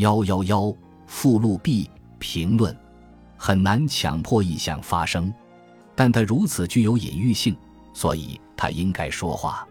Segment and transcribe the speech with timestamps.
[0.00, 0.74] 幺幺幺
[1.06, 2.74] 附录 B 评论，
[3.36, 5.30] 很难强迫意象发生，
[5.94, 7.54] 但它如此具有隐喻性，
[7.92, 9.68] 所以它应该说话。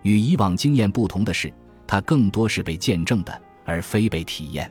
[0.00, 1.52] 与以往经验不同的是，
[1.86, 4.70] 它更多是被见证的，而非被体验。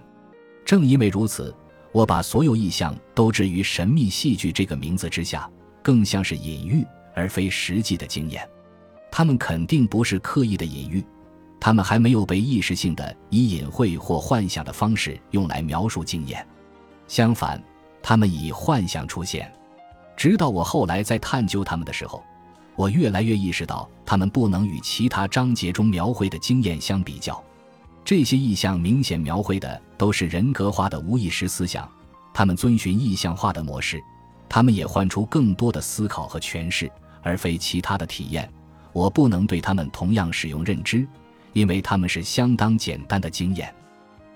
[0.65, 1.55] 正因为如此，
[1.91, 5.47] 我把所有意象都置于神秘戏剧这个名字之下，
[5.83, 6.83] 更像是隐喻，
[7.13, 8.47] 而非实际的经验。
[9.11, 11.05] 他们肯定不是刻意的隐喻。
[11.65, 16.45] 他们还没有被意识性的以隐晦或幻想的方式用来描述经验，
[17.07, 17.59] 相反，
[18.03, 19.51] 他们以幻想出现。
[20.15, 22.23] 直到我后来在探究他们的时候，
[22.75, 27.43] 我越来越意识到，他们不能与其他章节中描绘的经验相比较。
[28.03, 31.89] 这些意象明显描绘的都是人格化的无意识思想，
[32.31, 33.99] 他们遵循意象化的模式，
[34.47, 36.91] 他们也唤出更多的思考和诠释，
[37.23, 38.47] 而非其他的体验。
[38.93, 41.07] 我不能对他们同样使用认知。
[41.55, 43.73] 因为他们是相当简单的经验。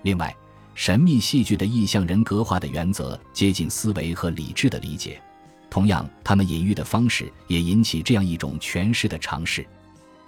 [0.02, 0.34] 另外，
[0.74, 5.20] 神秘戏剧的意象人格化的原则接近思维和理智的理解。
[5.68, 9.66] 同样，他们隐喻的方式也引起这样一种诠释的尝试：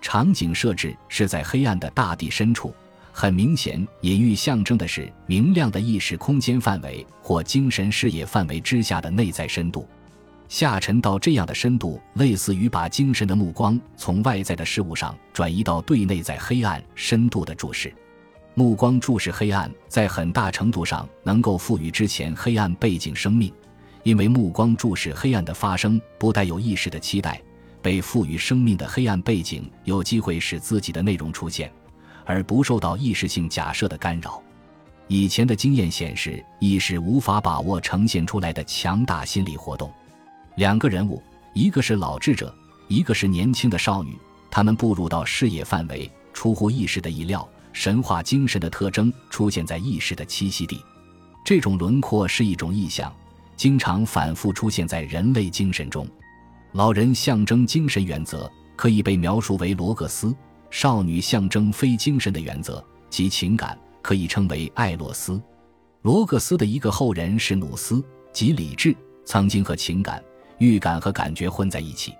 [0.02, 2.74] 场景设置是在黑暗的大地深处，
[3.10, 9.88] 很明显，隐喻象征的是明亮的意识空间范围或精神视野范围之下的内在深度。
[10.52, 17.90] 下沉到这样的深度，类似于把精神的目光从外在的事物上转移到对内在黑暗深度的注视。
[18.52, 23.50] 目光注视黑暗，在很大程度上能够赋予之前黑暗背景生命，
[24.02, 27.40] 因为目光注视黑暗的发生不带有意识的期待，
[27.80, 31.72] 被赋予生命的黑暗背景有机会使自己的内容出现，
[32.26, 34.42] 而不受到意识性假设的干扰。
[35.08, 39.90] 以前的经验显示，意识无法把握呈现出来的强大心理活动。
[40.56, 41.22] 两个人物，
[41.54, 42.54] 一个是老智者，
[42.88, 44.18] 一个是年轻的少女。
[44.50, 47.48] 他们步入到视野范围，出乎意识的意料。
[47.72, 50.78] 神话精神的特征出现在意识的栖息地。
[51.42, 53.10] 这种轮廓是一种意象，
[53.56, 56.06] 经常反复出现在人类精神中。
[56.72, 60.34] 老人象征精神原则，可以被描述为罗格斯；
[60.70, 65.40] 少女象征非精神的原则及情感，可以称为艾洛斯。
[66.02, 68.04] 罗格斯的一个后人是努斯，
[68.34, 70.22] 即理智，曾经和情感。
[70.62, 72.14] 预感和感觉混在一起，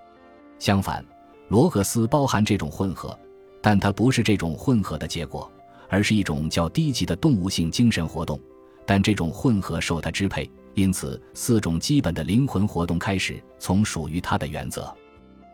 [0.59, 1.03] 相反，
[1.47, 3.17] 罗格斯包含这种混合，
[3.61, 5.49] 但它不是这种混合的结果，
[5.87, 8.37] 而是一种较低级的动物性精神活动。
[8.85, 14.93] 但这种混合受他支配，因此四种基本的灵魂活动开始从属于他的原则。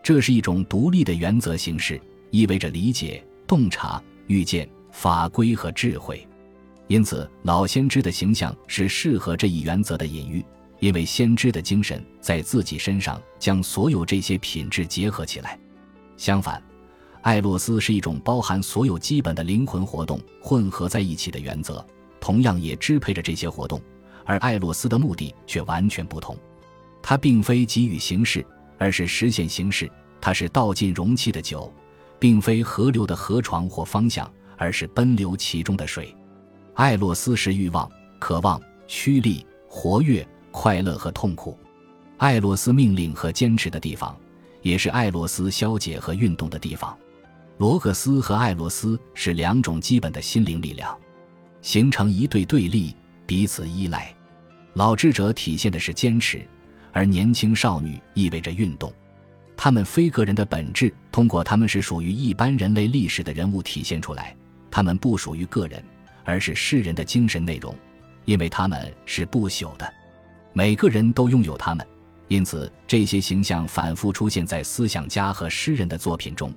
[0.01, 2.01] 这是一种独立的原则形式，
[2.31, 6.27] 意味着理解、洞察、预见、法规和智慧。
[6.87, 10.43] 因此，老先知的形象是适合这一原则的隐喻。
[10.79, 15.59] 因为先知的精神在自己身上将所有这些品质结合起来。
[16.17, 16.61] 相反，
[17.21, 21.85] 艾洛斯是一种包含所有基本的灵魂活动混合在一起的原则，
[22.19, 23.81] 同样也支配着这些活动。
[24.25, 26.37] 而艾洛斯的目的却完全不同，
[27.01, 28.45] 它并非给予形式，
[28.77, 29.87] 而是实现形式；
[30.21, 31.73] 它是倒进容器的酒，
[32.19, 36.15] 并非河流的河床或方向，而是奔流其中的水。
[36.75, 37.89] 艾洛斯是欲望、
[38.19, 40.25] 渴望、驱力、活跃。
[40.51, 41.57] 快乐和痛苦，
[42.17, 44.15] 艾洛斯命令和坚持的地方，
[44.61, 46.97] 也是艾洛斯消解和运动的地方。
[47.57, 50.97] 罗格斯和艾洛斯是两种基本的心灵力量，
[51.61, 52.95] 形成一对对立，
[53.25, 54.13] 彼此依赖。
[54.73, 56.41] 老智者体现的是坚持，
[56.93, 58.93] 而年轻少女意味着运动。
[59.57, 64.33] 他们非个人的本质，通过他们是属于一般人类历史的人物体现出来。
[64.71, 65.83] 他们不属于个人，
[66.23, 67.75] 而是世人的精神内容，
[68.23, 69.93] 因为他们是不朽的。
[70.53, 71.85] 每个人都拥有他们，
[72.27, 76.53] 因此这些形象反复出现在思想家和诗人的作品中。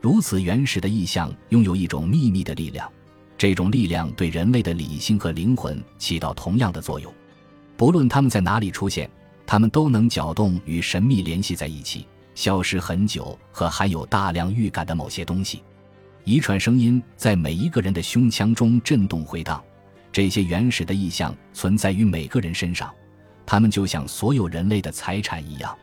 [0.00, 2.90] 如此原始的意象拥有一种秘密的力量，
[3.38, 7.12] 这种力量对人类的理性和灵魂起到同样的作用。
[7.76, 9.08] 不论他们在哪里出现，
[9.46, 15.62] 他们都能搅动与神秘联系在一起、消失很久和含有大量预感的某些东西。
[16.24, 19.62] 一串声音在每一个人的胸腔中震动回荡，
[20.12, 22.92] 这些原始的意象存在于每个人身上。
[23.52, 25.76] 他们就像所有人类的财产一样，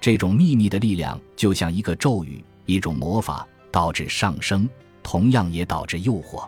[0.00, 4.68] 这种秘密的力量就像一个咒语，一种魔法，导致上升，
[5.00, 6.44] 同样也导致诱惑。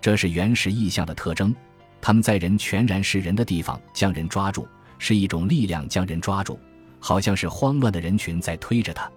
[0.00, 1.54] 这是原始意象的特征。
[2.00, 4.66] 他们在人全然是人的地方将人抓住，
[4.98, 6.58] 是一种力量将人抓住，
[6.98, 9.08] 好像是慌乱的人群在推着他。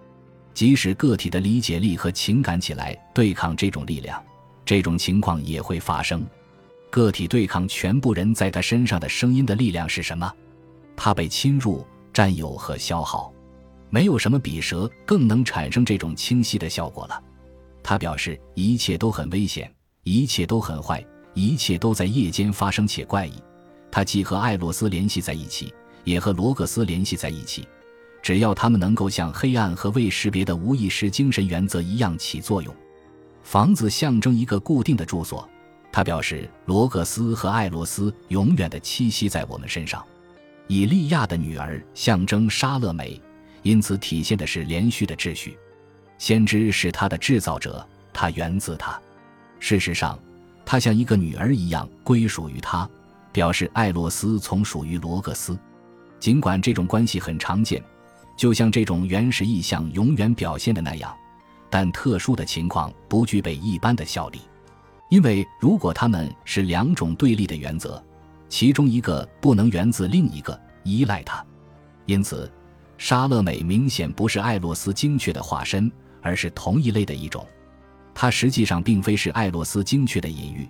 [0.54, 4.22] 即使个体的理解力和情感起来对抗这种力量，
[4.64, 6.24] 这种情况也会发生。
[6.90, 10.32] 个体对抗全部人在他身上的声音的力量是什么？
[10.96, 13.32] 它被侵入、占有和消耗，
[13.90, 17.22] 没有什么比蛇更能产生这种清晰的效果了。
[17.82, 19.72] 他表示一切都很危险，
[20.02, 21.04] 一切都很坏，
[21.34, 23.34] 一切都在夜间发生且怪异。
[23.90, 25.72] 它既和艾洛斯联系在一起，
[26.04, 27.66] 也和罗格斯联系在一起。
[28.22, 32.74] 只要他们能够像黑暗和未识别的无意识精神原则一样起作用，
[33.44, 35.48] 房子象征一个固定的住所。
[35.92, 40.04] 它表示罗格斯和艾洛斯永远的栖息在我们身上。
[40.68, 43.20] 以利亚的女儿象征莎乐美，
[43.62, 45.56] 因此体现的是连续的秩序。
[46.18, 48.98] 先知是他的制造者，他源自他。
[49.60, 50.18] 事实上，
[50.64, 52.88] 他像一个女儿一样归属于他，
[53.32, 55.58] 表示艾洛斯从属于罗格斯。
[56.18, 57.82] 尽管这种关系很常见，
[58.36, 61.14] 就像这种原始意象永远表现的那样，
[61.70, 64.40] 但特殊的情况不具备一般的效力。
[65.08, 68.02] 因为如果他们是两种对立的原则，
[68.48, 71.44] 其中一个不能源自另一个，依赖它。
[72.04, 72.50] 因此，
[72.98, 75.90] 莎乐美明显不是艾洛斯精确的化身，
[76.22, 77.46] 而是同一类的一种。
[78.14, 80.68] 它实际上并非是艾洛斯精确的隐喻，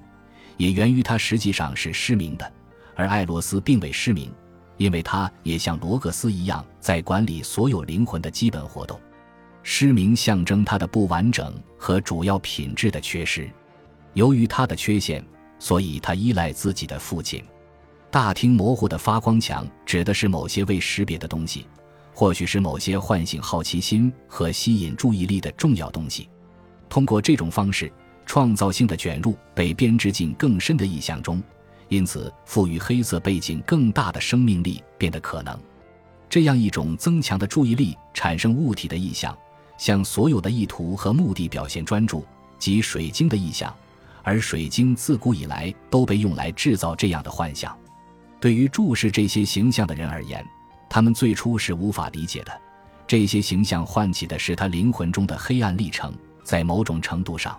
[0.56, 2.52] 也源于它实际上是失明的，
[2.94, 4.32] 而艾洛斯并未失明，
[4.78, 8.98] 因为他也像罗格斯一样在管理所有灵魂的基本活动。
[9.62, 13.50] 失明象征他的不完整和主要品质的缺失。
[14.14, 15.24] 由于他的缺陷，
[15.58, 17.44] 所以他依赖自己的父亲。
[18.16, 21.66] 大厅模糊的发光墙指的是某些未识别的东西，
[22.14, 26.26] 或许是某些唤醒好奇心和吸引注意力的重要东西。
[26.88, 27.92] 通过这种方式，
[28.24, 31.42] 创造性的卷入被编织进更深的意象中，
[31.88, 35.54] 因此赋予黑色背景更大的生命力变得可能。
[36.30, 39.36] 这样一种增强的注意力产生物体的意象，
[39.76, 42.24] 向所有的意图和目的表现专注，
[42.58, 43.70] 即水晶的意象。
[44.22, 47.78] 而水晶自古以来都被用来制造这样的幻想。
[48.40, 50.44] 对于注视这些形象的人而言，
[50.88, 52.52] 他们最初是无法理解的。
[53.06, 56.12] 这些形象唤起的是他灵魂中的黑暗历程，
[56.42, 57.58] 在某种程度上，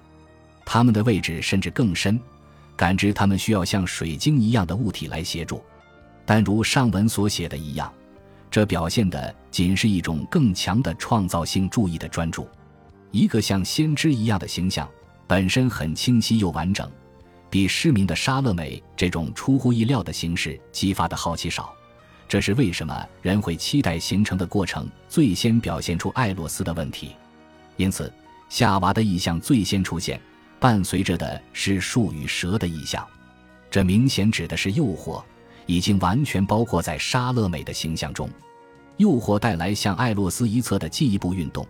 [0.65, 2.19] 他们的位置甚至更深，
[2.75, 5.63] 感知他们需要像水晶一样的物体来协助。
[6.25, 7.91] 但如上文所写的一样，
[8.51, 12.47] 这表现的仅是一种更强的创造性注意的专注，
[13.11, 14.87] 一个像先知一样的形象。
[15.25, 16.89] 本身很清晰又完整，
[17.49, 21.73] 比失明的莎乐美这种出乎意料的形式激发的好奇少。
[22.27, 27.11] 这是为什么人会期待形成的过程最先表现出艾洛斯的问题。
[27.77, 28.11] 因此，
[28.49, 30.19] 夏娃的意象最先出现，
[30.59, 33.05] 伴随着的是树与蛇的意象。
[33.71, 35.23] 这明显指的是诱惑，
[35.65, 38.29] 已经完全包括在莎乐美的形象中。
[38.97, 41.65] 诱惑带来向艾洛斯一侧的进一步运动，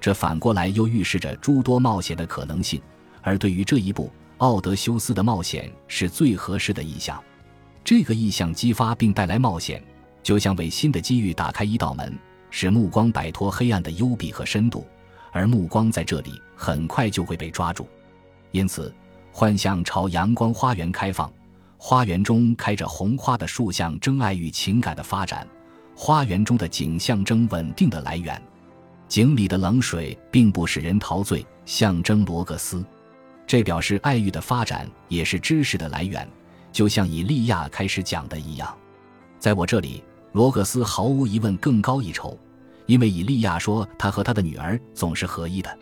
[0.00, 2.80] 这反过来又预示着诸多冒险的可能性。
[3.22, 4.08] 而对于这一步，
[4.38, 7.22] 奥德修斯的冒险是最合适的意象。
[7.82, 9.82] 这个意象激发并带来冒险，
[10.22, 12.18] 就像为新的机遇打开一道门，
[12.50, 14.86] 使目光摆脱黑暗的幽闭和深度。
[15.32, 17.86] 而目光在这里很快就会被抓住。
[18.52, 18.94] 因此，
[19.32, 21.30] 幻象朝阳光花园开放，
[21.78, 25.46] 花园中开着红花的树象征爱与情感的发展，
[25.94, 28.40] 花园中的景象征稳定的来源。
[29.08, 32.84] 井里的冷水并不使人陶醉，象征罗格斯。
[33.46, 36.28] 这表示爱欲的发展也是知识的来源，
[36.72, 38.76] 就像以利亚开始讲的一样。
[39.38, 40.02] 在我这里，
[40.32, 42.36] 罗格斯毫无疑问更高一筹，
[42.86, 45.78] 因为以利亚说他和他的女儿总是合一的。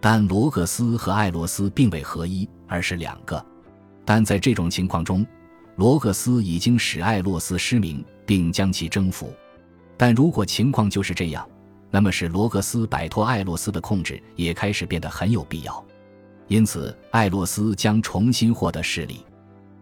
[0.00, 3.44] 但罗格斯和艾罗斯并未合一，而是两个。
[4.04, 5.26] 但在这种情况中，
[5.76, 9.34] 罗格斯已经使艾洛斯失明，并将其征服。
[9.96, 11.46] 但如果情况就是这样，
[11.90, 15.84] 那么使罗格斯摆脱艾洛斯的控制也开始变得很有必要。
[16.50, 19.24] 因此，艾洛斯将重新获得视力，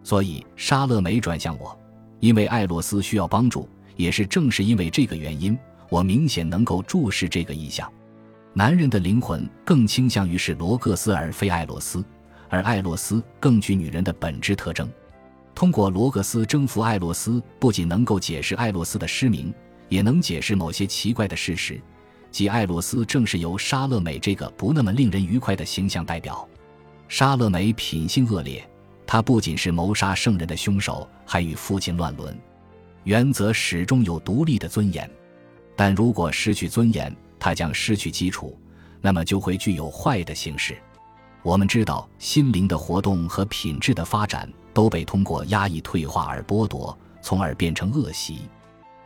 [0.04, 1.75] 所以莎乐美转向我，
[2.20, 3.66] 因为艾洛斯需要帮助。
[3.96, 5.58] 也是正是因为这个原因，
[5.88, 7.90] 我明显能够注视这个意象。
[8.52, 12.04] 男人的灵魂更倾向于是罗格斯而非艾洛斯，
[12.50, 14.88] 而艾洛斯更具女人的本质特征。
[15.54, 19.52] 通过罗格斯征服艾洛斯，不仅能够解释艾洛斯的失明，
[19.88, 21.80] 也能解释某些奇怪的事实，
[22.30, 26.48] 即艾洛斯正是由莎乐美这个不那么令人愉快的形象代表。
[27.08, 28.62] 莎乐美品性恶劣，
[29.06, 32.38] 她不仅是谋杀圣人的凶手，还与父亲乱伦。
[33.04, 35.10] 原则始终有独立的尊严，
[35.74, 38.58] 但如果失去尊严，他将失去基础，
[39.00, 40.76] 那么就会具有坏的形式。
[41.42, 48.42] 我们知道，心灵的活动和品质的发展都被通过压抑退化而剥夺，从而变成恶习。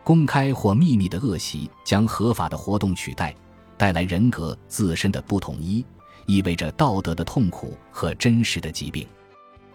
[0.03, 3.33] 公开或秘密的恶习将合法的活动取代，
[3.77, 5.85] 带来人格自身的不统一。
[6.27, 9.07] 意味着道德的痛苦和真实的疾病，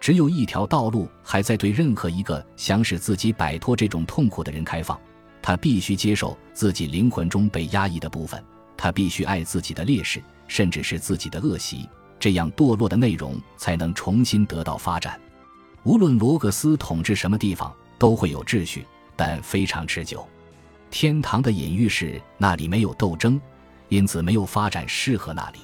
[0.00, 4.98] 只有一条道路还在对任何一个想使自己摆脱这种痛苦的人开放：
[5.42, 8.42] 他必须接受自己灵魂中被压抑的部分，
[8.76, 11.88] 他必须爱自己的劣势，甚至是自己的恶习，
[12.18, 15.20] 这样堕落的内容才能重新得到发展。
[15.84, 18.86] 无论罗格斯统治什么地方，都会有秩序，
[19.16, 20.26] 但非常持久。
[20.90, 23.40] 天堂的隐喻是那里没有斗争，
[23.88, 25.58] 因此没有发展适合那里。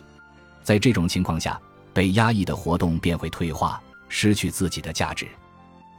[0.65, 1.61] 在这种情况下，
[1.93, 5.29] 被压抑的活动便会退化，失去自己的价值。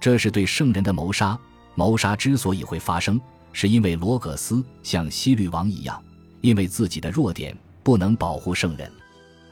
[0.01, 1.39] 这是对圣人的谋杀。
[1.75, 3.19] 谋杀之所以会发生，
[3.53, 6.01] 是因为罗格斯像西律王一样，
[6.41, 8.91] 因为自己的弱点不能保护圣人，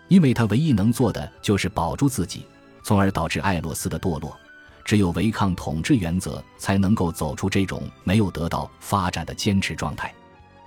[0.07, 2.45] 因为他唯一能做的就是保住自己，
[2.81, 4.35] 从而导致艾洛斯的堕落。
[4.85, 10.13] 只有违抗统治原则，才能够走出这种没有得到发展的坚持状态。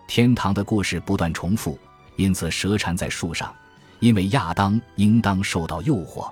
[0.06, 1.78] 天堂的故事不断重复，
[2.16, 3.54] 因此蛇缠在树上，
[4.00, 6.30] 因为亚当应当受到诱惑。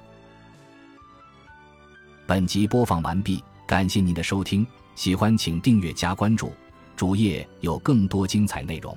[2.26, 4.66] 本集播放完毕，感谢您的收听。
[4.94, 6.52] 喜欢请订阅加关注，
[6.96, 8.96] 主页有更多精彩内容。